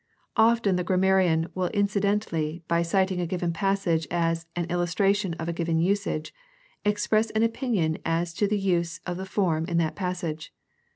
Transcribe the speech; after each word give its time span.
Often 0.35 0.77
the 0.77 0.83
grammarian 0.83 1.45
will 1.53 1.67
incidentally, 1.67 2.63
by 2.67 2.81
citing 2.81 3.21
a 3.21 3.27
given 3.27 3.53
passage 3.53 4.07
as 4.09 4.47
an 4.55 4.65
illustration 4.65 5.35
of 5.35 5.47
a 5.47 5.53
given 5.53 5.77
usage, 5.77 6.33
express 6.83 7.29
an 7.29 7.43
opinion 7.43 7.99
as 8.03 8.33
to 8.33 8.47
the 8.47 8.57
use 8.57 8.99
of 9.05 9.17
the 9.17 9.27
form 9.27 9.65
in 9.65 9.77
that 9.77 9.95
passage. 9.95 10.51